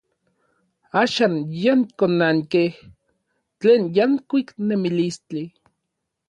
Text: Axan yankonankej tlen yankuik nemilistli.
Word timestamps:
Axan 1.01 1.33
yankonankej 1.63 2.69
tlen 3.59 3.83
yankuik 3.95 4.49
nemilistli. 4.67 5.43